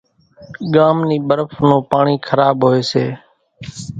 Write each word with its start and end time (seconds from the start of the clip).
ڳام 0.73 0.97
نِي 1.07 1.17
ٻرڦ 1.27 1.49
نون 1.67 1.81
پاڻِي 1.91 2.15
کراٻ 2.25 2.53
هوئيَ 2.61 2.81
سي۔ 2.91 3.05